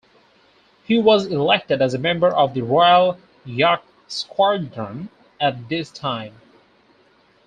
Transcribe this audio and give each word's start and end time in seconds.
He 0.83 0.97
was 0.97 1.27
elected 1.27 1.79
as 1.79 1.93
a 1.93 1.99
member 1.99 2.29
of 2.29 2.55
the 2.55 2.63
Royal 2.63 3.19
Yacht 3.45 3.83
Squadron 4.07 5.09
at 5.39 5.69
this 5.69 5.91
time. 5.91 6.41